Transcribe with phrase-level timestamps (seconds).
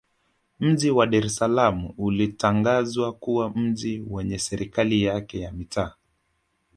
[0.59, 5.93] Mji wa Dar es Salaam ulitangazwa kuwa mji wenye Serikali yake ya Mitaa